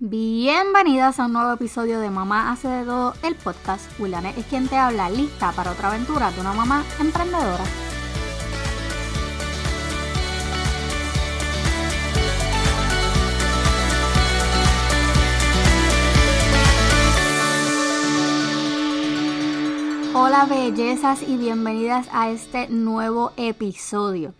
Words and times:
Bienvenidas 0.00 1.18
a 1.18 1.26
un 1.26 1.32
nuevo 1.32 1.52
episodio 1.52 1.98
de 1.98 2.08
Mamá 2.08 2.52
hace 2.52 2.68
de 2.68 2.84
todo 2.84 3.14
el 3.24 3.34
podcast. 3.34 3.98
Wilane 3.98 4.32
es 4.36 4.46
quien 4.46 4.68
te 4.68 4.76
habla, 4.76 5.10
lista 5.10 5.50
para 5.50 5.72
otra 5.72 5.88
aventura 5.88 6.30
de 6.30 6.40
una 6.40 6.52
mamá 6.52 6.84
emprendedora. 7.00 7.64
Hola 20.14 20.46
bellezas 20.48 21.22
y 21.22 21.36
bienvenidas 21.38 22.08
a 22.12 22.30
este 22.30 22.68
nuevo 22.68 23.32
episodio. 23.36 24.32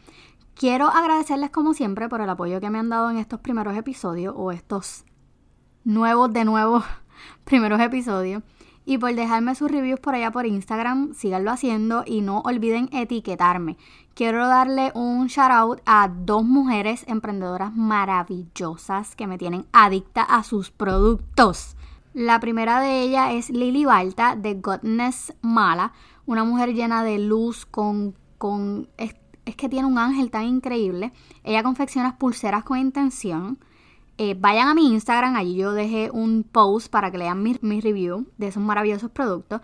Quiero 0.55 0.87
agradecerles 0.87 1.51
como 1.51 1.75
siempre 1.75 2.09
por 2.09 2.21
el 2.21 2.31
apoyo 2.31 2.61
que 2.61 2.71
me 2.71 2.79
han 2.79 2.91
dado 2.91 3.11
en 3.11 3.17
estos 3.17 3.41
primeros 3.41 3.77
episodios 3.77 4.35
o 4.37 4.53
estos 4.53 5.05
nuevos 5.85 6.33
de 6.33 6.45
nuevo 6.45 6.83
primeros 7.45 7.81
episodios. 7.81 8.43
Y 8.85 8.97
por 8.97 9.15
dejarme 9.15 9.55
sus 9.55 9.71
reviews 9.71 10.01
por 10.01 10.15
allá 10.15 10.31
por 10.31 10.47
Instagram, 10.47 11.13
síganlo 11.13 11.51
haciendo 11.51 12.05
y 12.07 12.23
no 12.23 12.41
olviden 12.41 12.89
etiquetarme. 12.91 13.77
Quiero 14.15 14.49
darle 14.49 14.93
un 14.95 15.27
shout 15.27 15.51
out 15.51 15.81
a 15.85 16.09
dos 16.09 16.43
mujeres 16.43 17.05
emprendedoras 17.07 17.75
maravillosas 17.75 19.15
que 19.15 19.27
me 19.27 19.37
tienen 19.37 19.67
adicta 19.73 20.23
a 20.23 20.43
sus 20.43 20.71
productos. 20.71 21.77
La 22.15 22.41
primera 22.41 22.81
de 22.81 23.03
ellas 23.03 23.33
es 23.35 23.51
Lily 23.51 23.85
Balta 23.85 24.37
de 24.37 24.55
Godness 24.55 25.35
Mala, 25.43 25.93
una 26.25 26.45
mujer 26.45 26.73
llena 26.73 27.05
de 27.05 27.19
luz 27.19 27.67
con... 27.67 28.15
con 28.39 28.89
es, 28.97 29.15
es 29.45 29.55
que 29.55 29.69
tiene 29.69 29.87
un 29.87 29.99
ángel 29.99 30.31
tan 30.31 30.45
increíble. 30.45 31.13
Ella 31.45 31.63
confecciona 31.63 32.17
pulseras 32.17 32.65
con 32.65 32.79
intención 32.79 33.59
eh, 34.21 34.35
vayan 34.37 34.67
a 34.67 34.75
mi 34.75 34.93
Instagram, 34.93 35.37
allí 35.37 35.55
yo 35.55 35.73
dejé 35.73 36.11
un 36.11 36.43
post 36.43 36.91
para 36.91 37.13
que 37.13 37.19
lean 37.19 37.41
mi, 37.41 37.81
review 37.81 38.27
de 38.37 38.49
esos 38.49 38.61
maravillosos 38.61 39.13
productos. 39.13 39.61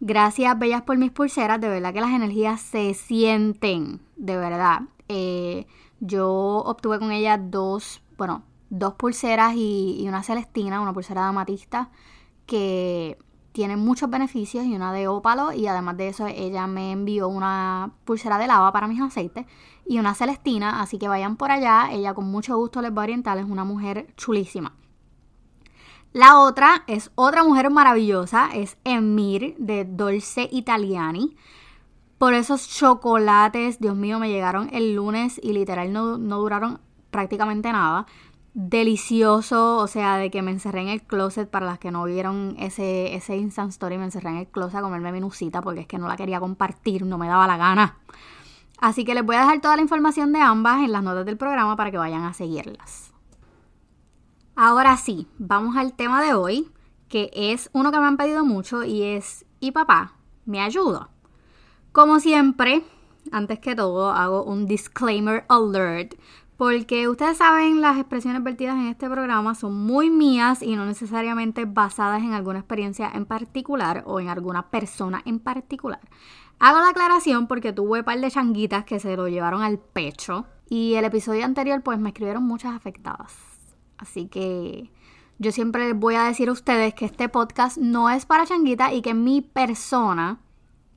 Gracias, 0.00 0.58
bellas, 0.58 0.82
por 0.82 0.96
mis 0.96 1.10
pulseras. 1.10 1.60
De 1.60 1.68
verdad 1.68 1.92
que 1.92 2.00
las 2.00 2.12
energías 2.12 2.60
se 2.62 2.94
sienten, 2.94 4.00
de 4.16 4.36
verdad. 4.38 4.82
Eh, 5.08 5.66
yo 6.00 6.28
obtuve 6.64 6.98
con 6.98 7.12
ella 7.12 7.36
dos, 7.36 8.02
bueno, 8.16 8.44
dos 8.70 8.94
pulseras 8.94 9.54
y, 9.54 9.98
y, 10.00 10.08
una 10.08 10.22
celestina, 10.22 10.80
una 10.80 10.94
pulsera 10.94 11.22
de 11.22 11.28
amatista, 11.28 11.90
que 12.46 13.18
tienen 13.52 13.78
muchos 13.78 14.08
beneficios 14.08 14.64
y 14.64 14.74
una 14.74 14.90
de 14.94 15.08
ópalo. 15.08 15.52
Y 15.52 15.66
además 15.66 15.98
de 15.98 16.08
eso, 16.08 16.26
ella 16.26 16.66
me 16.66 16.92
envió 16.92 17.28
una 17.28 17.92
pulsera 18.06 18.38
de 18.38 18.46
lava 18.46 18.72
para 18.72 18.88
mis 18.88 19.02
aceites 19.02 19.44
y 19.88 19.98
una 19.98 20.14
Celestina, 20.14 20.82
así 20.82 20.98
que 20.98 21.08
vayan 21.08 21.36
por 21.36 21.50
allá, 21.50 21.88
ella 21.90 22.12
con 22.12 22.30
mucho 22.30 22.56
gusto 22.56 22.82
les 22.82 22.92
va 22.92 23.02
a 23.02 23.04
orientar, 23.04 23.38
es 23.38 23.46
una 23.46 23.64
mujer 23.64 24.06
chulísima. 24.16 24.74
La 26.12 26.38
otra 26.40 26.84
es 26.86 27.10
otra 27.14 27.42
mujer 27.42 27.70
maravillosa, 27.70 28.50
es 28.54 28.76
Emir 28.84 29.54
de 29.58 29.84
Dolce 29.84 30.48
Italiani. 30.52 31.36
Por 32.18 32.34
esos 32.34 32.68
chocolates, 32.68 33.78
Dios 33.78 33.96
mío, 33.96 34.18
me 34.18 34.28
llegaron 34.28 34.68
el 34.72 34.94
lunes 34.94 35.40
y 35.42 35.52
literal 35.52 35.92
no, 35.92 36.18
no 36.18 36.38
duraron 36.38 36.80
prácticamente 37.10 37.72
nada. 37.72 38.06
Delicioso, 38.54 39.76
o 39.76 39.86
sea, 39.86 40.16
de 40.16 40.30
que 40.30 40.42
me 40.42 40.50
encerré 40.50 40.80
en 40.80 40.88
el 40.88 41.02
closet, 41.02 41.48
para 41.48 41.66
las 41.66 41.78
que 41.78 41.90
no 41.90 42.04
vieron 42.04 42.56
ese, 42.58 43.14
ese 43.14 43.36
Instant 43.36 43.70
Story, 43.70 43.98
me 43.98 44.04
encerré 44.04 44.30
en 44.30 44.36
el 44.36 44.48
closet 44.48 44.80
a 44.80 44.82
comerme 44.82 45.12
mi 45.12 45.20
nusita 45.20 45.62
porque 45.62 45.80
es 45.80 45.86
que 45.86 45.98
no 45.98 46.08
la 46.08 46.16
quería 46.16 46.40
compartir, 46.40 47.06
no 47.06 47.18
me 47.18 47.28
daba 47.28 47.46
la 47.46 47.56
gana. 47.56 47.98
Así 48.80 49.04
que 49.04 49.14
les 49.14 49.24
voy 49.24 49.36
a 49.36 49.40
dejar 49.40 49.60
toda 49.60 49.76
la 49.76 49.82
información 49.82 50.32
de 50.32 50.40
ambas 50.40 50.82
en 50.82 50.92
las 50.92 51.02
notas 51.02 51.26
del 51.26 51.36
programa 51.36 51.76
para 51.76 51.90
que 51.90 51.98
vayan 51.98 52.22
a 52.24 52.32
seguirlas. 52.32 53.12
Ahora 54.54 54.96
sí, 54.96 55.28
vamos 55.38 55.76
al 55.76 55.94
tema 55.94 56.22
de 56.22 56.34
hoy, 56.34 56.70
que 57.08 57.30
es 57.32 57.70
uno 57.72 57.90
que 57.90 57.98
me 57.98 58.06
han 58.06 58.16
pedido 58.16 58.44
mucho 58.44 58.84
y 58.84 59.02
es, 59.02 59.44
¿y 59.60 59.72
papá? 59.72 60.14
¿Me 60.44 60.60
ayudo? 60.60 61.08
Como 61.92 62.20
siempre, 62.20 62.82
antes 63.32 63.58
que 63.58 63.74
todo, 63.74 64.10
hago 64.10 64.44
un 64.44 64.66
disclaimer 64.66 65.44
alert, 65.48 66.14
porque 66.56 67.08
ustedes 67.08 67.36
saben, 67.36 67.80
las 67.80 67.98
expresiones 67.98 68.42
vertidas 68.42 68.74
en 68.76 68.88
este 68.88 69.08
programa 69.08 69.54
son 69.54 69.74
muy 69.74 70.10
mías 70.10 70.60
y 70.60 70.74
no 70.74 70.86
necesariamente 70.86 71.64
basadas 71.64 72.22
en 72.22 72.32
alguna 72.32 72.58
experiencia 72.58 73.08
en 73.14 73.26
particular 73.26 74.02
o 74.06 74.18
en 74.18 74.28
alguna 74.28 74.70
persona 74.70 75.22
en 75.24 75.38
particular. 75.38 76.00
Hago 76.60 76.80
la 76.80 76.90
aclaración 76.90 77.46
porque 77.46 77.72
tuve 77.72 78.00
un 78.00 78.04
par 78.04 78.18
de 78.20 78.30
changuitas 78.30 78.84
que 78.84 78.98
se 78.98 79.16
lo 79.16 79.28
llevaron 79.28 79.62
al 79.62 79.78
pecho. 79.78 80.46
Y 80.68 80.94
el 80.94 81.04
episodio 81.04 81.44
anterior, 81.44 81.82
pues 81.82 81.98
me 81.98 82.10
escribieron 82.10 82.44
muchas 82.44 82.74
afectadas. 82.74 83.34
Así 83.96 84.26
que 84.26 84.90
yo 85.38 85.52
siempre 85.52 85.92
voy 85.92 86.16
a 86.16 86.24
decir 86.24 86.48
a 86.48 86.52
ustedes 86.52 86.94
que 86.94 87.04
este 87.04 87.28
podcast 87.28 87.78
no 87.78 88.10
es 88.10 88.26
para 88.26 88.44
changuitas 88.44 88.92
y 88.92 89.02
que 89.02 89.14
mi 89.14 89.40
persona 89.40 90.40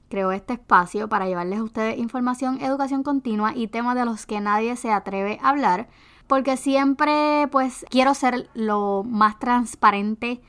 creó 0.10 0.32
este 0.32 0.54
espacio 0.54 1.08
para 1.08 1.28
llevarles 1.28 1.60
a 1.60 1.64
ustedes 1.64 1.98
información, 1.98 2.60
educación 2.62 3.02
continua 3.04 3.54
y 3.56 3.68
temas 3.68 3.96
de 3.96 4.04
los 4.04 4.26
que 4.26 4.42
nadie 4.42 4.76
se 4.76 4.92
atreve 4.92 5.40
a 5.42 5.50
hablar. 5.50 5.90
Porque 6.28 6.58
siempre, 6.58 7.48
pues, 7.52 7.86
quiero 7.90 8.14
ser 8.14 8.50
lo 8.54 9.04
más 9.04 9.38
transparente 9.40 10.42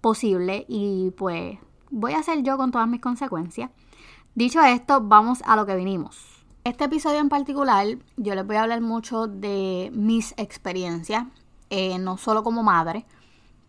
posible 0.00 0.66
y 0.68 1.12
pues 1.16 1.58
voy 1.90 2.12
a 2.12 2.22
ser 2.22 2.42
yo 2.42 2.56
con 2.56 2.70
todas 2.70 2.88
mis 2.88 3.00
consecuencias. 3.00 3.70
Dicho 4.34 4.62
esto, 4.62 5.02
vamos 5.02 5.42
a 5.44 5.56
lo 5.56 5.66
que 5.66 5.76
vinimos. 5.76 6.16
Este 6.64 6.84
episodio 6.84 7.18
en 7.18 7.28
particular, 7.28 7.86
yo 8.16 8.34
les 8.34 8.46
voy 8.46 8.56
a 8.56 8.62
hablar 8.62 8.80
mucho 8.80 9.26
de 9.26 9.90
mis 9.92 10.32
experiencias, 10.38 11.26
eh, 11.68 11.98
no 11.98 12.16
solo 12.16 12.42
como 12.42 12.62
madre, 12.62 13.04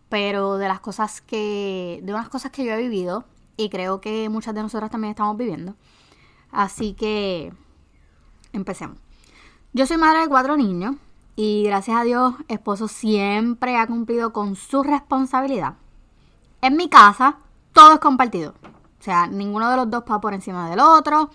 pero 0.08 0.56
de 0.56 0.66
las 0.66 0.80
cosas 0.80 1.20
que, 1.20 2.00
de 2.02 2.14
unas 2.14 2.30
cosas 2.30 2.50
que 2.50 2.64
yo 2.64 2.72
he 2.72 2.78
vivido 2.78 3.24
y 3.58 3.68
creo 3.68 4.00
que 4.00 4.30
muchas 4.30 4.54
de 4.54 4.62
nosotras 4.62 4.90
también 4.90 5.10
estamos 5.10 5.36
viviendo. 5.36 5.76
Así 6.50 6.94
que 6.94 7.52
empecemos. 8.54 8.96
Yo 9.74 9.84
soy 9.84 9.98
madre 9.98 10.20
de 10.20 10.28
cuatro 10.28 10.56
niños 10.56 10.96
y 11.36 11.64
gracias 11.64 11.98
a 11.98 12.04
Dios, 12.04 12.36
esposo 12.48 12.88
siempre 12.88 13.76
ha 13.76 13.86
cumplido 13.86 14.32
con 14.32 14.56
su 14.56 14.82
responsabilidad. 14.82 15.74
En 16.62 16.78
mi 16.78 16.88
casa, 16.88 17.36
todo 17.74 17.92
es 17.92 18.00
compartido. 18.00 18.54
O 19.04 19.10
sea, 19.12 19.26
ninguno 19.26 19.70
de 19.70 19.76
los 19.76 19.90
dos 19.90 20.02
va 20.10 20.18
por 20.18 20.32
encima 20.32 20.70
del 20.70 20.80
otro. 20.80 21.28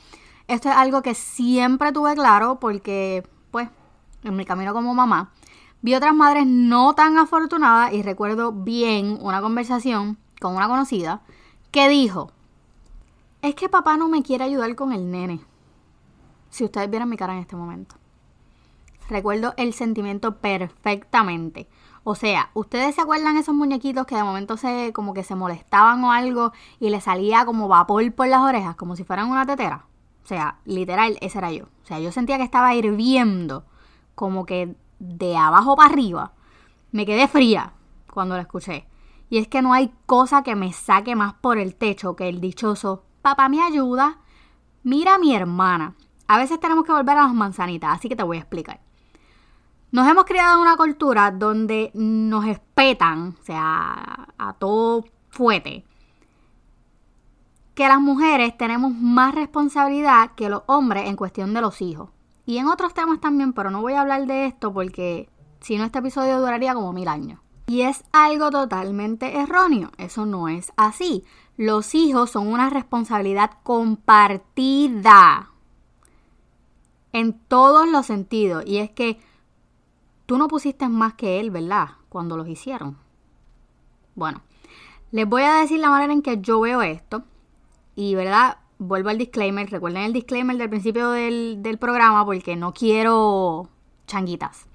Esto 0.48 0.70
es 0.70 0.76
algo 0.76 1.04
que 1.04 1.14
siempre 1.14 1.92
tuve 1.92 2.16
claro 2.16 2.60
porque, 2.60 3.30
pues, 3.52 3.70
en 4.24 4.36
mi 4.36 4.44
camino 4.44 4.74
como 4.74 4.96
mamá, 4.96 5.34
vi 5.84 5.94
otras 5.94 6.16
madres 6.16 6.48
no 6.48 6.96
tan 6.96 7.20
afortunadas 7.20 7.94
y 7.94 8.02
recuerdo 8.02 8.52
bien 8.52 9.20
una 9.22 9.40
conversación 9.40 10.18
con 10.42 10.56
una 10.56 10.68
conocida 10.68 11.22
que 11.70 11.88
dijo, 11.90 12.32
es 13.44 13.54
que 13.54 13.70
papá 13.70 13.98
no 13.98 14.10
me 14.10 14.24
quiere 14.24 14.46
ayudar 14.46 14.74
con 14.74 14.92
el 14.92 15.12
nene. 15.12 15.40
Si 16.50 16.64
ustedes 16.64 16.90
vieran 16.90 17.08
mi 17.08 17.18
cara 17.18 17.34
en 17.34 17.40
este 17.42 17.56
momento. 17.56 17.98
Recuerdo 19.10 19.54
el 19.58 19.76
sentimiento 19.76 20.38
perfectamente. 20.38 21.70
O 22.12 22.16
sea, 22.16 22.50
¿ustedes 22.56 22.96
se 22.96 23.02
acuerdan 23.02 23.38
esos 23.38 23.54
muñequitos 23.54 24.08
que 24.08 24.16
de 24.16 24.24
momento 24.24 24.58
se 24.58 24.92
como 24.94 25.14
que 25.14 25.24
se 25.24 25.36
molestaban 25.36 26.04
o 26.04 26.12
algo 26.12 26.54
y 26.80 26.90
le 26.90 27.02
salía 27.02 27.46
como 27.46 27.68
vapor 27.68 28.12
por 28.14 28.28
las 28.28 28.42
orejas, 28.42 28.76
como 28.76 28.96
si 28.96 29.04
fueran 29.04 29.30
una 29.30 29.46
tetera? 29.46 29.86
O 30.24 30.28
sea, 30.28 30.58
literal, 30.66 31.20
ese 31.22 31.38
era 31.38 31.52
yo. 31.52 31.66
O 31.66 31.86
sea, 31.86 32.00
yo 32.00 32.12
sentía 32.12 32.38
que 32.38 32.44
estaba 32.44 32.74
hirviendo 32.74 33.64
como 34.16 34.48
que 34.48 34.76
de 34.98 35.38
abajo 35.38 35.76
para 35.76 35.92
arriba. 35.92 36.34
Me 36.92 37.06
quedé 37.06 37.28
fría 37.28 37.74
cuando 38.12 38.34
lo 38.34 38.42
escuché. 38.42 38.88
Y 39.30 39.38
es 39.38 39.48
que 39.48 39.62
no 39.62 39.74
hay 39.74 39.94
cosa 40.08 40.42
que 40.42 40.56
me 40.56 40.74
saque 40.74 41.16
más 41.16 41.36
por 41.36 41.60
el 41.60 41.76
techo 41.76 42.16
que 42.16 42.28
el 42.28 42.42
dichoso, 42.42 43.04
papá 43.22 43.50
me 43.50 43.62
ayuda, 43.62 44.18
mira 44.82 45.14
a 45.14 45.20
mi 45.20 45.36
hermana. 45.36 45.94
A 46.28 46.40
veces 46.40 46.60
tenemos 46.60 46.86
que 46.86 46.92
volver 46.92 47.20
a 47.20 47.26
las 47.26 47.36
manzanitas, 47.36 47.96
así 47.96 48.10
que 48.10 48.16
te 48.16 48.24
voy 48.24 48.38
a 48.38 48.40
explicar. 48.40 48.89
Nos 49.92 50.08
hemos 50.08 50.26
criado 50.26 50.56
en 50.56 50.62
una 50.62 50.78
cultura 50.78 51.32
donde 51.32 51.92
nos 51.96 52.46
espetan, 52.46 53.36
o 53.42 53.44
sea, 53.44 54.28
a 54.38 54.54
todo 54.54 55.06
fuete, 55.30 55.84
que 57.74 57.88
las 57.88 58.00
mujeres 58.00 58.56
tenemos 58.58 58.94
más 58.94 59.34
responsabilidad 59.34 60.32
que 60.36 60.50
los 60.50 60.64
hombres 60.68 61.08
en 61.08 61.16
cuestión 61.16 61.54
de 61.54 61.62
los 61.62 61.82
hijos. 61.82 62.10
Y 62.46 62.58
en 62.58 62.68
otros 62.68 62.94
temas 62.94 63.20
también, 63.20 63.54
pero 63.54 63.72
no 63.72 63.82
voy 63.82 63.94
a 63.94 64.02
hablar 64.02 64.28
de 64.28 64.46
esto 64.46 64.74
porque 64.74 65.30
si 65.62 65.78
no 65.78 65.86
este 65.86 66.00
episodio 66.00 66.40
duraría 66.40 66.74
como 66.74 66.94
mil 66.94 67.08
años. 67.08 67.40
Y 67.68 67.82
es 67.82 68.04
algo 68.12 68.50
totalmente 68.50 69.38
erróneo, 69.38 69.92
eso 69.98 70.26
no 70.26 70.48
es 70.50 70.72
así. 70.76 71.24
Los 71.58 71.94
hijos 71.96 72.32
son 72.32 72.48
una 72.48 72.70
responsabilidad 72.70 73.52
compartida 73.64 75.52
en 77.12 77.34
todos 77.34 77.88
los 77.88 78.06
sentidos. 78.06 78.64
Y 78.66 78.78
es 78.78 78.92
que 78.92 79.20
Tú 80.30 80.38
no 80.38 80.48
pusiste 80.48 80.88
más 80.88 81.16
que 81.16 81.40
él, 81.40 81.50
¿verdad? 81.50 81.88
Cuando 82.08 82.38
los 82.38 82.48
hicieron. 82.48 83.00
Bueno, 84.14 84.44
les 85.10 85.28
voy 85.28 85.42
a 85.42 85.56
decir 85.56 85.80
la 85.80 85.90
manera 85.90 86.14
en 86.14 86.22
que 86.22 86.40
yo 86.40 86.60
veo 86.60 86.84
esto. 86.84 87.24
Y, 87.96 88.14
¿verdad? 88.14 88.60
Vuelvo 88.78 89.10
al 89.10 89.18
disclaimer. 89.18 89.68
Recuerden 89.68 90.04
el 90.04 90.14
disclaimer 90.14 90.56
del 90.56 90.70
principio 90.70 91.10
del, 91.10 91.64
del 91.64 91.80
programa 91.80 92.24
porque 92.28 92.56
no 92.56 92.76
quiero 92.76 93.70
changuitas. 94.06 94.68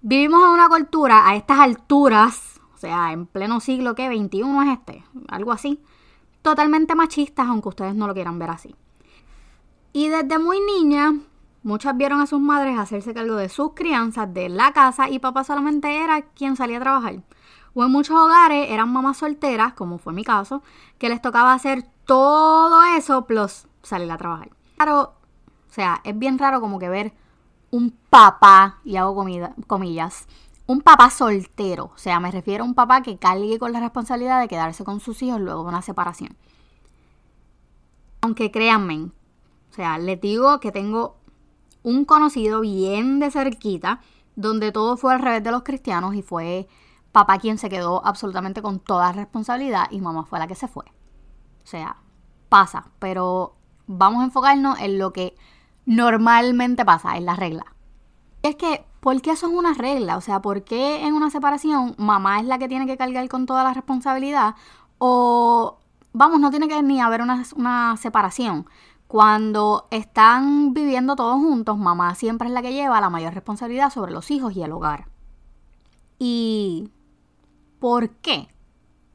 Vivimos 0.00 0.44
en 0.44 0.50
una 0.50 0.68
cultura 0.68 1.28
a 1.28 1.34
estas 1.34 1.58
alturas, 1.58 2.60
o 2.72 2.78
sea, 2.78 3.10
en 3.10 3.26
pleno 3.26 3.58
siglo 3.58 3.96
que 3.96 4.08
21 4.08 4.62
es 4.62 4.78
este, 4.78 5.04
algo 5.26 5.50
así. 5.50 5.82
Totalmente 6.40 6.94
machistas, 6.94 7.48
aunque 7.48 7.70
ustedes 7.70 7.96
no 7.96 8.06
lo 8.06 8.14
quieran 8.14 8.38
ver 8.38 8.50
así. 8.50 8.76
Y 9.92 10.06
desde 10.06 10.38
muy 10.38 10.60
niña, 10.60 11.14
muchas 11.62 11.96
vieron 11.96 12.20
a 12.20 12.26
sus 12.26 12.40
madres 12.40 12.78
hacerse 12.78 13.14
cargo 13.14 13.36
de 13.36 13.48
sus 13.48 13.74
crianzas, 13.74 14.32
de 14.32 14.48
la 14.48 14.72
casa, 14.72 15.08
y 15.08 15.18
papá 15.18 15.44
solamente 15.44 16.02
era 16.02 16.22
quien 16.22 16.56
salía 16.56 16.78
a 16.78 16.80
trabajar. 16.80 17.22
O 17.74 17.84
en 17.84 17.92
muchos 17.92 18.16
hogares 18.16 18.70
eran 18.70 18.92
mamás 18.92 19.18
solteras, 19.18 19.74
como 19.74 19.98
fue 19.98 20.12
mi 20.12 20.24
caso, 20.24 20.62
que 20.98 21.08
les 21.08 21.22
tocaba 21.22 21.52
hacer 21.52 21.84
todo 22.06 22.82
eso 22.96 23.26
plus 23.26 23.66
salir 23.82 24.10
a 24.10 24.16
trabajar. 24.16 24.50
Claro, 24.76 25.14
o 25.68 25.72
sea, 25.72 26.00
es 26.04 26.18
bien 26.18 26.38
raro 26.38 26.60
como 26.60 26.78
que 26.78 26.88
ver 26.88 27.12
un 27.70 27.96
papá, 28.10 28.80
y 28.84 28.96
hago 28.96 29.14
comillas, 29.66 30.26
un 30.66 30.80
papá 30.80 31.10
soltero. 31.10 31.92
O 31.94 31.98
sea, 31.98 32.20
me 32.20 32.30
refiero 32.30 32.64
a 32.64 32.66
un 32.66 32.74
papá 32.74 33.02
que 33.02 33.18
cargue 33.18 33.58
con 33.58 33.72
la 33.72 33.80
responsabilidad 33.80 34.40
de 34.40 34.48
quedarse 34.48 34.84
con 34.84 35.00
sus 35.00 35.22
hijos 35.22 35.40
luego 35.40 35.62
de 35.62 35.68
una 35.68 35.82
separación. 35.82 36.36
Aunque 38.20 38.50
créanme, 38.50 39.10
o 39.70 39.74
sea, 39.74 39.98
les 39.98 40.20
digo 40.20 40.60
que 40.60 40.72
tengo 40.72 41.17
un 41.88 42.04
conocido 42.04 42.60
bien 42.60 43.18
de 43.18 43.30
cerquita, 43.30 44.00
donde 44.36 44.72
todo 44.72 44.96
fue 44.96 45.14
al 45.14 45.20
revés 45.20 45.42
de 45.42 45.50
los 45.50 45.62
cristianos 45.62 46.14
y 46.14 46.22
fue 46.22 46.68
papá 47.12 47.38
quien 47.38 47.58
se 47.58 47.68
quedó 47.68 48.04
absolutamente 48.06 48.62
con 48.62 48.78
toda 48.78 49.12
responsabilidad 49.12 49.86
y 49.90 50.00
mamá 50.00 50.24
fue 50.24 50.38
la 50.38 50.46
que 50.46 50.54
se 50.54 50.68
fue. 50.68 50.84
O 50.84 51.66
sea, 51.66 51.96
pasa, 52.48 52.90
pero 52.98 53.56
vamos 53.86 54.20
a 54.20 54.26
enfocarnos 54.26 54.78
en 54.80 54.98
lo 54.98 55.12
que 55.12 55.34
normalmente 55.86 56.84
pasa, 56.84 57.16
en 57.16 57.24
la 57.24 57.34
regla. 57.34 57.64
Es 58.42 58.56
que, 58.56 58.84
¿por 59.00 59.20
qué 59.22 59.32
eso 59.32 59.46
es 59.46 59.52
una 59.52 59.74
regla? 59.74 60.16
O 60.16 60.20
sea, 60.20 60.40
¿por 60.40 60.62
qué 60.62 61.04
en 61.06 61.14
una 61.14 61.30
separación 61.30 61.94
mamá 61.98 62.40
es 62.40 62.46
la 62.46 62.58
que 62.58 62.68
tiene 62.68 62.86
que 62.86 62.96
cargar 62.96 63.26
con 63.28 63.46
toda 63.46 63.64
la 63.64 63.74
responsabilidad? 63.74 64.54
O, 64.98 65.78
vamos, 66.12 66.38
no 66.38 66.50
tiene 66.50 66.68
que 66.68 66.82
ni 66.82 67.00
haber 67.00 67.22
una, 67.22 67.42
una 67.56 67.96
separación. 67.96 68.66
Cuando 69.08 69.88
están 69.90 70.74
viviendo 70.74 71.16
todos 71.16 71.36
juntos, 71.36 71.78
mamá 71.78 72.14
siempre 72.14 72.48
es 72.48 72.54
la 72.54 72.60
que 72.60 72.74
lleva 72.74 73.00
la 73.00 73.08
mayor 73.08 73.32
responsabilidad 73.32 73.90
sobre 73.90 74.12
los 74.12 74.30
hijos 74.30 74.54
y 74.54 74.62
el 74.62 74.70
hogar. 74.70 75.06
¿Y 76.18 76.90
por 77.80 78.10
qué? 78.10 78.48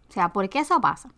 O 0.09 0.11
sea, 0.11 0.33
¿por 0.33 0.49
qué 0.49 0.59
eso 0.59 0.81
pasa? 0.81 1.09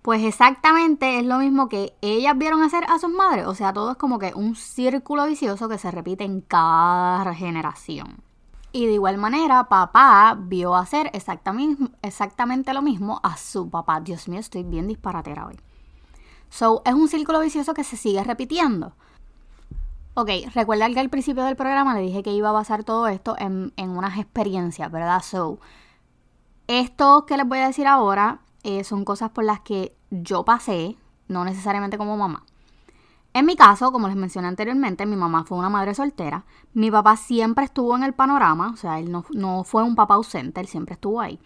Pues 0.00 0.22
exactamente 0.22 1.18
es 1.18 1.26
lo 1.26 1.38
mismo 1.38 1.68
que 1.68 1.96
ellas 2.02 2.38
vieron 2.38 2.62
hacer 2.62 2.84
a 2.88 3.00
sus 3.00 3.10
madres. 3.10 3.46
O 3.46 3.54
sea, 3.56 3.72
todo 3.72 3.90
es 3.90 3.96
como 3.96 4.20
que 4.20 4.32
un 4.32 4.54
círculo 4.54 5.26
vicioso 5.26 5.68
que 5.68 5.78
se 5.78 5.90
repite 5.90 6.22
en 6.22 6.40
cada 6.40 7.34
generación. 7.34 8.22
Y 8.70 8.86
de 8.86 8.92
igual 8.92 9.18
manera, 9.18 9.68
papá 9.68 10.36
vio 10.38 10.76
hacer 10.76 11.10
exactamente, 11.14 11.84
exactamente 12.02 12.74
lo 12.74 12.82
mismo 12.82 13.18
a 13.24 13.36
su 13.36 13.68
papá. 13.68 14.00
Dios 14.00 14.28
mío, 14.28 14.38
estoy 14.38 14.62
bien 14.62 14.86
disparatera 14.86 15.46
hoy. 15.48 15.58
So, 16.52 16.82
es 16.84 16.92
un 16.92 17.08
círculo 17.08 17.40
vicioso 17.40 17.72
que 17.72 17.82
se 17.82 17.96
sigue 17.96 18.22
repitiendo. 18.22 18.92
Ok, 20.12 20.28
recuerda 20.54 20.90
que 20.90 21.00
al 21.00 21.08
principio 21.08 21.44
del 21.44 21.56
programa 21.56 21.94
le 21.94 22.02
dije 22.02 22.22
que 22.22 22.30
iba 22.30 22.50
a 22.50 22.52
basar 22.52 22.84
todo 22.84 23.08
esto 23.08 23.34
en, 23.38 23.72
unas 23.78 24.18
experiencias, 24.18 24.92
¿verdad? 24.92 25.22
So, 25.22 25.58
esto 26.66 27.24
que 27.24 27.38
les 27.38 27.48
voy 27.48 27.60
a 27.60 27.68
decir 27.68 27.86
ahora 27.86 28.40
eh, 28.64 28.84
son 28.84 29.06
cosas 29.06 29.30
por 29.30 29.44
las 29.44 29.60
que 29.60 29.96
yo 30.10 30.44
pasé, 30.44 30.98
no 31.26 31.46
necesariamente 31.46 31.96
como 31.96 32.18
mamá. 32.18 32.44
En 33.32 33.46
mi 33.46 33.56
caso, 33.56 33.90
como 33.90 34.08
les 34.08 34.16
mencioné 34.16 34.48
anteriormente, 34.48 35.06
mi 35.06 35.16
mamá 35.16 35.44
fue 35.44 35.56
una 35.56 35.70
madre 35.70 35.94
soltera. 35.94 36.44
Mi 36.74 36.90
papá 36.90 37.16
siempre 37.16 37.64
estuvo 37.64 37.96
en 37.96 38.02
el 38.02 38.12
panorama, 38.12 38.72
o 38.74 38.76
sea, 38.76 38.98
él 38.98 39.10
no, 39.10 39.24
no 39.30 39.64
fue 39.64 39.84
un 39.84 39.94
papá 39.94 40.16
ausente, 40.16 40.60
él 40.60 40.68
siempre 40.68 40.92
estuvo 40.92 41.18
ahí. 41.18 41.40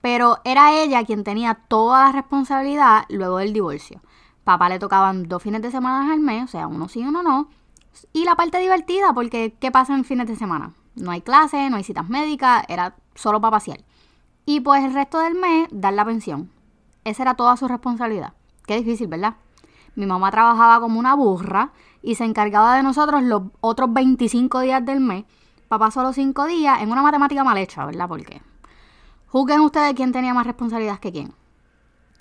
Pero 0.00 0.38
era 0.42 0.72
ella 0.72 1.04
quien 1.04 1.22
tenía 1.22 1.54
toda 1.54 2.06
la 2.06 2.12
responsabilidad 2.12 3.04
luego 3.08 3.38
del 3.38 3.52
divorcio. 3.52 4.00
Papá 4.44 4.68
le 4.68 4.78
tocaban 4.78 5.28
dos 5.28 5.42
fines 5.42 5.62
de 5.62 5.70
semana 5.70 6.12
al 6.12 6.20
mes, 6.20 6.44
o 6.44 6.46
sea, 6.48 6.66
uno 6.66 6.88
sí, 6.88 7.04
uno 7.04 7.22
no. 7.22 7.48
Y 8.12 8.24
la 8.24 8.34
parte 8.34 8.58
divertida, 8.58 9.12
porque 9.12 9.54
¿qué 9.60 9.70
pasa 9.70 9.94
en 9.94 10.04
fines 10.04 10.26
de 10.26 10.36
semana? 10.36 10.72
No 10.94 11.10
hay 11.10 11.22
clases, 11.22 11.70
no 11.70 11.76
hay 11.76 11.84
citas 11.84 12.08
médicas, 12.08 12.64
era 12.68 12.96
solo 13.14 13.40
para 13.40 13.52
pasear. 13.52 13.84
Y 14.44 14.60
pues 14.60 14.82
el 14.84 14.92
resto 14.92 15.20
del 15.20 15.34
mes, 15.34 15.68
dar 15.70 15.92
la 15.94 16.04
pensión. 16.04 16.50
Esa 17.04 17.22
era 17.22 17.34
toda 17.34 17.56
su 17.56 17.68
responsabilidad. 17.68 18.32
Qué 18.66 18.76
difícil, 18.76 19.06
¿verdad? 19.06 19.36
Mi 19.94 20.06
mamá 20.06 20.30
trabajaba 20.30 20.80
como 20.80 20.98
una 20.98 21.14
burra 21.14 21.72
y 22.02 22.14
se 22.14 22.24
encargaba 22.24 22.76
de 22.76 22.82
nosotros 22.82 23.22
los 23.22 23.42
otros 23.60 23.92
25 23.92 24.60
días 24.60 24.84
del 24.84 25.00
mes. 25.00 25.24
Papá 25.68 25.90
solo 25.90 26.12
5 26.12 26.46
días 26.46 26.82
en 26.82 26.90
una 26.90 27.02
matemática 27.02 27.44
mal 27.44 27.58
hecha, 27.58 27.84
¿verdad? 27.86 28.08
Porque 28.08 28.42
juzguen 29.28 29.60
ustedes 29.60 29.94
quién 29.94 30.12
tenía 30.12 30.34
más 30.34 30.46
responsabilidad 30.46 30.98
que 30.98 31.12
quién. 31.12 31.34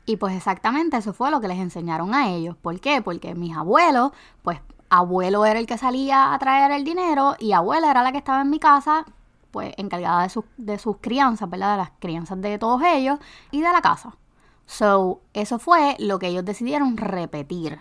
Y 0.05 0.17
pues 0.17 0.35
exactamente 0.35 0.97
eso 0.97 1.13
fue 1.13 1.31
lo 1.31 1.41
que 1.41 1.47
les 1.47 1.59
enseñaron 1.59 2.13
a 2.13 2.29
ellos. 2.29 2.55
¿Por 2.57 2.79
qué? 2.79 3.01
Porque 3.01 3.35
mis 3.35 3.55
abuelos, 3.55 4.11
pues 4.41 4.59
abuelo 4.89 5.45
era 5.45 5.59
el 5.59 5.67
que 5.67 5.77
salía 5.77 6.33
a 6.33 6.39
traer 6.39 6.71
el 6.71 6.83
dinero 6.83 7.35
y 7.39 7.53
abuela 7.53 7.91
era 7.91 8.03
la 8.03 8.11
que 8.11 8.17
estaba 8.17 8.41
en 8.41 8.49
mi 8.49 8.59
casa, 8.59 9.05
pues 9.51 9.73
encargada 9.77 10.23
de, 10.23 10.29
sus, 10.29 10.45
de 10.57 10.79
sus 10.79 10.97
crianzas, 10.97 11.49
¿verdad? 11.49 11.73
De 11.73 11.77
las 11.77 11.91
crianzas 11.99 12.41
de 12.41 12.57
todos 12.57 12.81
ellos 12.83 13.19
y 13.51 13.61
de 13.61 13.71
la 13.71 13.81
casa. 13.81 14.17
So, 14.65 15.21
eso 15.33 15.59
fue 15.59 15.95
lo 15.99 16.19
que 16.19 16.27
ellos 16.27 16.45
decidieron 16.45 16.97
repetir. 16.97 17.79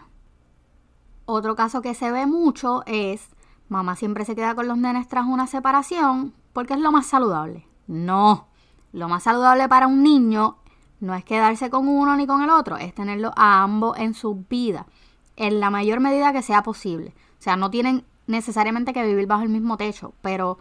Otro 1.24 1.54
caso 1.54 1.82
que 1.82 1.94
se 1.94 2.10
ve 2.10 2.26
mucho 2.26 2.82
es, 2.86 3.28
mamá 3.68 3.96
siempre 3.96 4.24
se 4.24 4.34
queda 4.34 4.54
con 4.54 4.66
los 4.66 4.78
nenes 4.78 5.08
tras 5.08 5.26
una 5.26 5.46
separación 5.46 6.34
porque 6.52 6.74
es 6.74 6.80
lo 6.80 6.92
más 6.92 7.06
saludable. 7.06 7.66
No, 7.86 8.48
lo 8.92 9.08
más 9.08 9.22
saludable 9.22 9.68
para 9.68 9.86
un 9.86 10.02
niño 10.02 10.56
no 11.00 11.14
es 11.14 11.24
quedarse 11.24 11.70
con 11.70 11.88
uno 11.88 12.16
ni 12.16 12.26
con 12.26 12.42
el 12.42 12.50
otro, 12.50 12.76
es 12.76 12.94
tenerlo 12.94 13.32
a 13.36 13.62
ambos 13.62 13.98
en 13.98 14.14
su 14.14 14.44
vida, 14.48 14.86
en 15.36 15.60
la 15.60 15.70
mayor 15.70 16.00
medida 16.00 16.32
que 16.32 16.42
sea 16.42 16.62
posible. 16.62 17.14
O 17.38 17.42
sea, 17.42 17.56
no 17.56 17.70
tienen 17.70 18.04
necesariamente 18.26 18.92
que 18.92 19.04
vivir 19.04 19.26
bajo 19.26 19.42
el 19.42 19.48
mismo 19.48 19.76
techo, 19.76 20.12
pero 20.22 20.58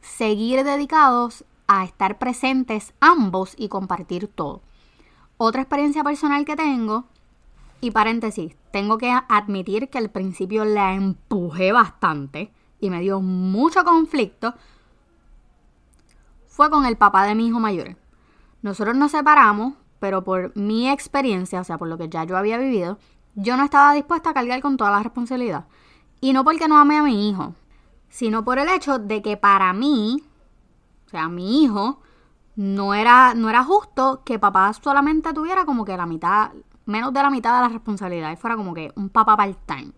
seguir 0.00 0.64
dedicados 0.64 1.44
a 1.66 1.84
estar 1.84 2.18
presentes 2.18 2.92
ambos 3.00 3.54
y 3.56 3.68
compartir 3.68 4.28
todo. 4.28 4.62
Otra 5.36 5.62
experiencia 5.62 6.04
personal 6.04 6.44
que 6.44 6.56
tengo, 6.56 7.06
y 7.80 7.92
paréntesis, 7.92 8.54
tengo 8.72 8.98
que 8.98 9.10
admitir 9.28 9.88
que 9.88 9.98
al 9.98 10.10
principio 10.10 10.64
la 10.64 10.92
empujé 10.94 11.72
bastante 11.72 12.52
y 12.78 12.90
me 12.90 13.00
dio 13.00 13.20
mucho 13.20 13.84
conflicto, 13.84 14.54
fue 16.46 16.68
con 16.68 16.84
el 16.84 16.96
papá 16.96 17.24
de 17.24 17.34
mi 17.34 17.46
hijo 17.46 17.58
mayor. 17.58 17.96
Nosotros 18.62 18.96
nos 18.96 19.12
separamos, 19.12 19.74
pero 19.98 20.24
por 20.24 20.56
mi 20.56 20.88
experiencia, 20.88 21.60
o 21.60 21.64
sea, 21.64 21.78
por 21.78 21.88
lo 21.88 21.98
que 21.98 22.08
ya 22.08 22.24
yo 22.24 22.36
había 22.36 22.58
vivido, 22.58 22.98
yo 23.34 23.56
no 23.56 23.64
estaba 23.64 23.92
dispuesta 23.92 24.30
a 24.30 24.34
cargar 24.34 24.60
con 24.60 24.76
toda 24.76 24.90
la 24.90 25.02
responsabilidad. 25.02 25.66
Y 26.20 26.32
no 26.32 26.44
porque 26.44 26.68
no 26.68 26.78
ame 26.78 26.98
a 26.98 27.02
mi 27.02 27.28
hijo, 27.28 27.54
sino 28.08 28.44
por 28.44 28.58
el 28.58 28.68
hecho 28.68 28.98
de 28.98 29.22
que 29.22 29.36
para 29.36 29.72
mí, 29.72 30.22
o 31.06 31.08
sea, 31.10 31.28
mi 31.28 31.62
hijo, 31.62 32.00
no 32.56 32.94
era, 32.94 33.34
no 33.34 33.48
era 33.48 33.64
justo 33.64 34.22
que 34.24 34.38
papá 34.38 34.72
solamente 34.74 35.32
tuviera 35.32 35.64
como 35.64 35.84
que 35.84 35.96
la 35.96 36.06
mitad, 36.06 36.50
menos 36.84 37.12
de 37.12 37.22
la 37.22 37.30
mitad 37.30 37.56
de 37.56 37.62
la 37.62 37.68
responsabilidad, 37.68 38.32
y 38.32 38.36
fuera 38.36 38.56
como 38.56 38.74
que 38.74 38.92
un 38.96 39.08
papá 39.08 39.36
part-time. 39.36 39.92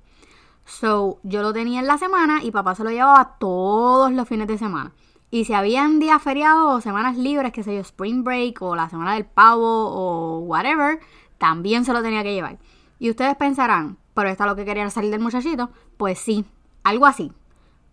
So, 0.65 1.19
yo 1.25 1.43
lo 1.43 1.53
tenía 1.53 1.81
en 1.81 1.89
la 1.89 1.99
semana 1.99 2.43
y 2.43 2.53
papá 2.53 2.75
se 2.77 2.85
lo 2.85 2.91
llevaba 2.91 3.37
todos 3.39 4.13
los 4.13 4.29
fines 4.29 4.47
de 4.47 4.59
semana. 4.59 4.93
Y 5.35 5.47
si 5.47 5.55
habían 5.55 5.99
días 5.99 6.21
feriados 6.23 6.77
o 6.77 6.81
semanas 6.83 7.17
libres, 7.17 7.53
que 7.53 7.63
sé 7.63 7.75
yo, 7.75 7.81
Spring 7.81 8.23
Break 8.23 8.61
o 8.61 8.77
la 8.77 8.91
semana 8.91 9.15
del 9.15 9.25
pavo 9.25 9.89
o 9.89 10.41
whatever, 10.41 11.01
también 11.39 11.87
se 11.87 11.95
lo 11.95 12.03
tenía 12.03 12.23
que 12.23 12.35
llevar. 12.35 12.59
Y 12.99 13.09
ustedes 13.09 13.35
pensarán, 13.37 13.97
pero 14.13 14.29
esto 14.29 14.45
es 14.45 14.51
lo 14.51 14.57
que 14.57 14.67
quería 14.67 14.91
salir 14.91 15.11
del 15.11 15.23
muchachito. 15.23 15.71
Pues 15.97 16.19
sí, 16.19 16.45
algo 16.85 17.07
así. 17.07 17.33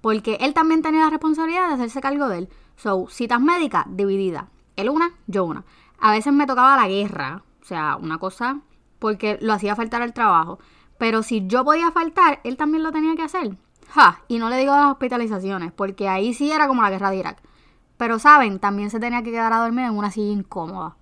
Porque 0.02 0.38
él 0.42 0.54
también 0.54 0.82
tenía 0.82 1.06
la 1.06 1.12
responsabilidad 1.12 1.70
de 1.70 1.76
hacerse 1.76 2.02
cargo 2.02 2.28
de 2.28 2.40
él. 2.40 2.50
So, 2.76 3.08
citas 3.08 3.40
médicas, 3.40 3.86
dividida. 3.88 4.50
Él 4.76 4.90
una, 4.90 5.14
yo 5.28 5.46
una. 5.46 5.64
A 5.98 6.12
veces 6.12 6.34
me 6.34 6.46
tocaba 6.46 6.76
la 6.76 6.90
guerra. 6.90 7.44
O 7.62 7.66
sea, 7.66 7.96
una 7.96 8.18
cosa, 8.18 8.60
porque 9.00 9.38
lo 9.40 9.54
hacía 9.54 9.78
faltar 9.78 10.02
al 10.02 10.12
trabajo. 10.12 10.60
Pero 10.98 11.24
si 11.24 11.48
yo 11.48 11.64
podía 11.64 11.90
faltar, 11.92 12.42
él 12.44 12.58
también 12.58 12.84
lo 12.84 12.92
tenía 12.92 13.16
que 13.16 13.24
hacer. 13.24 13.56
Ja, 13.90 14.22
y 14.28 14.38
no 14.38 14.50
le 14.50 14.58
digo 14.58 14.72
las 14.72 14.92
hospitalizaciones, 14.92 15.72
porque 15.72 16.08
ahí 16.08 16.34
sí 16.34 16.52
era 16.52 16.68
como 16.68 16.82
la 16.82 16.90
guerra 16.90 17.10
de 17.10 17.18
Irak. 17.18 17.42
Pero 17.98 18.20
saben, 18.20 18.60
también 18.60 18.90
se 18.90 19.00
tenía 19.00 19.24
que 19.24 19.32
quedar 19.32 19.52
a 19.52 19.60
dormir 19.60 19.86
en 19.86 19.98
una 19.98 20.12
silla 20.12 20.32
incómoda. 20.32 20.96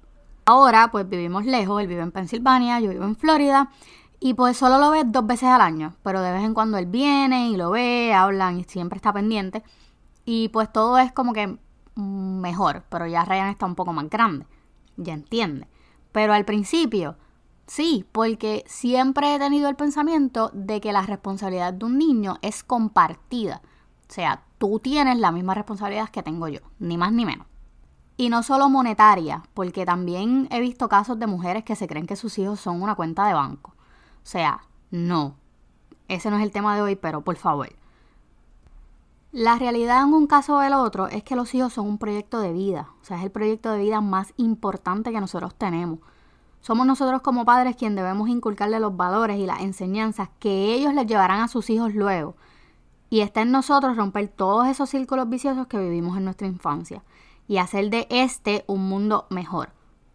Ahora, 0.46 0.90
pues 0.90 1.08
vivimos 1.08 1.46
lejos, 1.46 1.82
él 1.82 1.88
vive 1.88 2.02
en 2.02 2.12
Pensilvania, 2.12 2.80
yo 2.80 2.90
vivo 2.90 3.04
en 3.04 3.18
Florida, 3.18 3.70
y 4.20 4.34
pues 4.34 4.58
solo 4.58 4.80
lo 4.80 4.92
ve 4.92 5.04
dos 5.06 5.28
veces 5.28 5.50
al 5.50 5.62
año, 5.62 5.94
pero 6.02 6.22
de 6.22 6.32
vez 6.32 6.44
en 6.44 6.54
cuando 6.54 6.78
él 6.78 6.86
viene 6.86 7.50
y 7.50 7.58
lo 7.58 7.72
ve, 7.72 8.14
hablan 8.14 8.60
y 8.60 8.64
siempre 8.64 8.96
está 8.96 9.12
pendiente. 9.14 9.64
Y 10.26 10.50
pues 10.50 10.72
todo 10.72 10.98
es 10.98 11.12
como 11.12 11.34
que 11.34 11.58
mejor, 11.96 12.84
pero 12.90 13.06
ya 13.08 13.26
Ryan 13.26 13.50
está 13.50 13.66
un 13.66 13.76
poco 13.76 13.94
más 13.94 14.10
grande, 14.10 14.46
ya 14.96 15.14
entiende. 15.14 15.68
Pero 16.12 16.34
al 16.34 16.46
principio, 16.46 17.18
Sí, 17.68 18.06
porque 18.14 18.64
siempre 18.66 19.36
he 19.36 19.40
tenido 19.40 19.68
el 19.68 19.76
pensamiento 19.76 20.50
de 20.54 20.80
que 20.80 20.94
la 20.94 21.02
responsabilidad 21.02 21.74
de 21.74 21.86
un 21.86 21.98
niño 21.98 22.38
es 22.42 22.64
compartida. 22.64 23.62
O 24.10 24.14
sea, 24.14 24.44
tú 24.58 24.80
tienes 24.80 25.20
la 25.20 25.34
misma 25.34 25.54
responsabilidad 25.54 26.10
que 26.10 26.24
tengo 26.24 26.48
yo, 26.48 26.62
ni 26.80 26.98
más 26.98 27.12
ni 27.12 27.26
menos. 27.26 27.46
Y 28.16 28.30
no 28.30 28.42
solo 28.42 28.70
monetaria, 28.70 29.44
porque 29.54 29.86
también 29.86 30.48
he 30.50 30.62
visto 30.62 30.88
casos 30.88 31.20
de 31.20 31.28
mujeres 31.28 31.66
que 31.66 31.76
se 31.76 31.88
creen 31.88 32.08
que 32.08 32.16
sus 32.16 32.40
hijos 32.40 32.60
son 32.62 32.82
una 32.82 32.96
cuenta 32.96 33.28
de 33.28 33.34
banco. 33.34 33.72
O 33.72 34.26
sea, 34.26 34.62
no. 34.90 35.36
Ese 36.08 36.32
no 36.32 36.38
es 36.38 36.44
el 36.44 36.52
tema 36.52 36.74
de 36.76 36.82
hoy, 36.82 36.96
pero 36.96 37.22
por 37.22 37.36
favor. 37.36 37.70
La 39.34 39.60
realidad 39.60 40.04
en 40.04 40.14
un 40.14 40.26
caso 40.26 40.56
o 40.56 40.62
el 40.62 40.74
otro 40.74 41.08
es 41.08 41.22
que 41.22 41.36
los 41.36 41.54
hijos 41.54 41.74
son 41.74 41.86
un 41.86 41.98
proyecto 41.98 42.40
de 42.40 42.54
vida. 42.54 42.90
O 43.02 43.04
sea, 43.04 43.18
es 43.18 43.24
el 43.24 43.32
proyecto 43.32 43.72
de 43.72 43.80
vida 43.80 44.00
más 44.00 44.34
importante 44.38 45.12
que 45.12 45.20
nosotros 45.20 45.54
tenemos. 45.54 46.00
Somos 46.68 46.86
nosotros 46.86 47.22
como 47.22 47.46
padres 47.46 47.78
quien 47.78 47.96
debemos 47.96 48.28
inculcarle 48.28 48.82
los 48.82 48.98
valores 48.98 49.40
y 49.40 49.46
las 49.46 49.62
enseñanzas 49.62 50.28
que 50.38 50.74
ellos 50.74 50.94
les 50.94 51.08
llevarán 51.08 51.40
a 51.40 51.48
sus 51.48 51.70
hijos 51.70 51.96
luego. 51.96 52.36
Y 53.10 53.22
está 53.22 53.44
en 53.44 53.54
nosotros 53.54 53.96
romper 53.96 54.28
todos 54.28 54.68
esos 54.68 54.90
círculos 54.90 55.30
viciosos 55.30 55.68
que 55.68 55.78
vivimos 55.78 56.18
en 56.18 56.26
nuestra 56.26 56.46
infancia 56.46 57.04
y 57.48 57.60
hacer 57.60 57.90
de 57.90 58.06
este 58.10 58.66
un 58.68 58.90
mundo 58.90 59.28
mejor. 59.30 59.70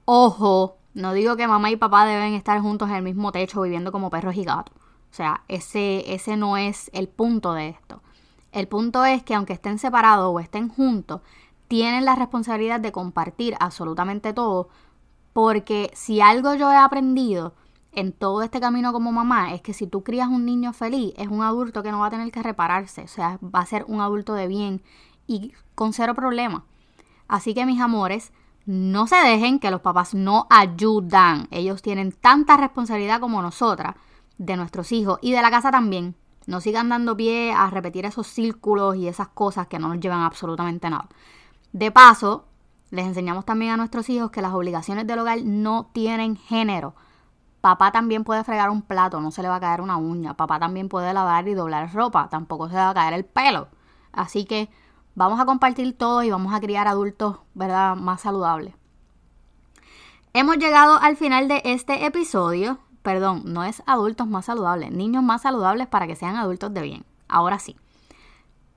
Ojo, 0.04 0.76
no 0.92 1.14
digo 1.14 1.36
que 1.36 1.48
mamá 1.48 1.70
y 1.70 1.76
papá 1.76 2.04
deben 2.04 2.34
estar 2.34 2.60
juntos 2.60 2.90
en 2.90 2.96
el 2.96 3.02
mismo 3.02 3.32
techo 3.32 3.62
viviendo 3.62 3.90
como 3.90 4.10
perros 4.10 4.36
y 4.36 4.44
gatos. 4.44 4.76
O 4.76 5.14
sea, 5.14 5.44
ese, 5.48 6.12
ese 6.12 6.36
no 6.36 6.58
es 6.58 6.90
el 6.92 7.08
punto 7.08 7.54
de 7.54 7.70
esto. 7.70 8.02
El 8.52 8.68
punto 8.68 9.06
es 9.06 9.22
que 9.22 9.34
aunque 9.34 9.54
estén 9.54 9.78
separados 9.78 10.30
o 10.30 10.38
estén 10.38 10.68
juntos, 10.68 11.22
tienen 11.66 12.04
la 12.04 12.14
responsabilidad 12.14 12.78
de 12.78 12.92
compartir 12.92 13.56
absolutamente 13.58 14.34
todo, 14.34 14.68
porque 15.32 15.90
si 15.94 16.20
algo 16.20 16.54
yo 16.54 16.70
he 16.70 16.76
aprendido 16.76 17.54
en 17.92 18.12
todo 18.12 18.42
este 18.42 18.60
camino 18.60 18.92
como 18.92 19.12
mamá 19.12 19.54
es 19.54 19.60
que 19.60 19.74
si 19.74 19.86
tú 19.86 20.02
crías 20.02 20.28
un 20.28 20.44
niño 20.44 20.72
feliz, 20.72 21.14
es 21.16 21.28
un 21.28 21.42
adulto 21.42 21.82
que 21.82 21.90
no 21.90 22.00
va 22.00 22.06
a 22.06 22.10
tener 22.10 22.30
que 22.32 22.42
repararse, 22.42 23.02
o 23.02 23.08
sea, 23.08 23.38
va 23.42 23.60
a 23.60 23.66
ser 23.66 23.84
un 23.86 24.00
adulto 24.00 24.34
de 24.34 24.48
bien 24.48 24.82
y 25.26 25.52
con 25.74 25.92
cero 25.92 26.14
problema. 26.14 26.64
Así 27.28 27.54
que 27.54 27.66
mis 27.66 27.80
amores, 27.80 28.32
no 28.64 29.06
se 29.06 29.16
dejen 29.16 29.58
que 29.58 29.70
los 29.70 29.80
papás 29.80 30.14
no 30.14 30.46
ayudan. 30.50 31.48
Ellos 31.50 31.82
tienen 31.82 32.12
tanta 32.12 32.56
responsabilidad 32.56 33.20
como 33.20 33.42
nosotras 33.42 33.96
de 34.38 34.56
nuestros 34.56 34.92
hijos 34.92 35.18
y 35.22 35.32
de 35.32 35.42
la 35.42 35.50
casa 35.50 35.70
también. 35.70 36.14
No 36.46 36.60
sigan 36.60 36.88
dando 36.88 37.16
pie 37.16 37.52
a 37.52 37.70
repetir 37.70 38.04
esos 38.04 38.26
círculos 38.26 38.96
y 38.96 39.08
esas 39.08 39.28
cosas 39.28 39.66
que 39.66 39.78
no 39.78 39.88
nos 39.88 40.00
llevan 40.00 40.20
absolutamente 40.20 40.90
nada. 40.90 41.08
De 41.72 41.90
paso, 41.90 42.46
les 42.92 43.06
enseñamos 43.06 43.44
también 43.44 43.72
a 43.72 43.76
nuestros 43.76 44.08
hijos 44.08 44.30
que 44.30 44.40
las 44.40 44.52
obligaciones 44.52 45.04
del 45.08 45.18
hogar 45.18 45.40
no 45.42 45.90
tienen 45.92 46.36
género. 46.36 46.94
Papá 47.60 47.90
también 47.90 48.22
puede 48.22 48.44
fregar 48.44 48.70
un 48.70 48.82
plato, 48.82 49.20
no 49.20 49.32
se 49.32 49.42
le 49.42 49.48
va 49.48 49.56
a 49.56 49.60
caer 49.60 49.80
una 49.80 49.96
uña. 49.96 50.34
Papá 50.34 50.60
también 50.60 50.88
puede 50.88 51.12
lavar 51.12 51.48
y 51.48 51.54
doblar 51.54 51.92
ropa, 51.92 52.28
tampoco 52.28 52.68
se 52.68 52.74
le 52.74 52.80
va 52.80 52.90
a 52.90 52.94
caer 52.94 53.14
el 53.14 53.24
pelo. 53.24 53.66
Así 54.12 54.44
que 54.44 54.70
Vamos 55.14 55.38
a 55.40 55.44
compartir 55.44 55.96
todo 55.96 56.22
y 56.22 56.30
vamos 56.30 56.54
a 56.54 56.60
criar 56.60 56.88
adultos, 56.88 57.36
¿verdad?, 57.52 57.96
más 57.96 58.22
saludables. 58.22 58.74
Hemos 60.32 60.56
llegado 60.56 60.98
al 60.98 61.16
final 61.18 61.48
de 61.48 61.60
este 61.66 62.06
episodio. 62.06 62.78
Perdón, 63.02 63.42
no 63.44 63.64
es 63.64 63.82
adultos 63.86 64.26
más 64.26 64.46
saludables, 64.46 64.90
niños 64.90 65.22
más 65.22 65.42
saludables 65.42 65.86
para 65.88 66.06
que 66.06 66.16
sean 66.16 66.36
adultos 66.36 66.72
de 66.72 66.80
bien. 66.80 67.04
Ahora 67.28 67.58
sí. 67.58 67.76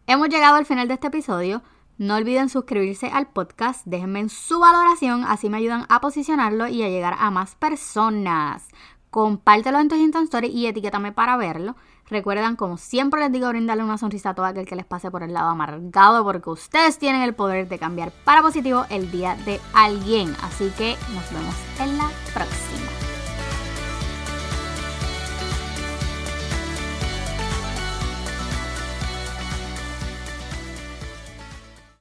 Hemos 0.08 0.28
llegado 0.28 0.58
al 0.58 0.66
final 0.66 0.90
de 0.90 0.96
este 0.96 1.08
episodio. 1.08 1.62
No 1.98 2.16
olviden 2.16 2.50
suscribirse 2.50 3.08
al 3.08 3.28
podcast, 3.28 3.86
déjenme 3.86 4.28
su 4.28 4.60
valoración, 4.60 5.24
así 5.24 5.50
me 5.50 5.58
ayudan 5.58 5.86
a 5.88 6.02
posicionarlo 6.02 6.68
y 6.68 6.84
a 6.84 6.90
llegar 6.90 7.16
a 7.18 7.32
más 7.32 7.56
personas. 7.56 8.68
Compártelo 9.10 9.80
en 9.80 9.88
tu 9.88 9.96
Instagram 9.96 10.52
y 10.52 10.68
etiquétame 10.68 11.14
para 11.14 11.38
verlo. 11.38 11.78
Recuerdan, 12.08 12.58
como 12.58 12.78
siempre 12.78 13.22
les 13.22 13.32
digo, 13.32 13.48
brindarle 13.48 13.84
una 13.84 13.98
sonrisa 13.98 14.32
a 14.32 14.36
todo 14.36 14.46
aquel 14.46 14.66
que 14.66 14.76
les 14.76 14.86
pase 14.86 15.10
por 15.10 15.24
el 15.24 15.34
lado 15.34 15.48
amargado, 15.48 16.24
porque 16.26 16.50
ustedes 16.50 17.00
tienen 17.00 17.22
el 17.22 17.34
poder 17.34 17.70
de 17.70 17.80
cambiar 17.80 18.12
para 18.26 18.42
positivo 18.42 18.86
el 18.90 19.10
día 19.10 19.36
de 19.46 19.62
alguien. 19.74 20.36
Así 20.44 20.70
que 20.78 20.98
nos 21.14 21.32
vemos 21.32 21.56
en 21.80 21.98
la 21.98 22.10
próxima. 22.34 22.95